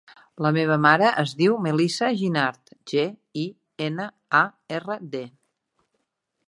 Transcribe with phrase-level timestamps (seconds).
[0.43, 3.05] La meva mare es diu Melissa Ginard: ge,
[3.43, 3.45] i,
[3.89, 4.11] ena,
[4.43, 4.43] a,
[4.79, 5.25] erra, de.